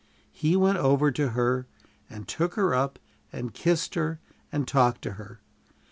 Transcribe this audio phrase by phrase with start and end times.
[0.31, 1.67] He went over to her,
[2.09, 2.97] and took her up
[3.31, 4.19] and kissed her
[4.51, 5.41] and talked to her.